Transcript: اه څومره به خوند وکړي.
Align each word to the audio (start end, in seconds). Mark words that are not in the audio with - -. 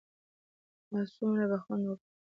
اه 0.93 0.99
څومره 1.15 1.45
به 1.51 1.57
خوند 1.63 1.83
وکړي. 1.87 2.11